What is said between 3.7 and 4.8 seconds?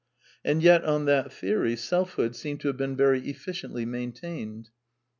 maintained.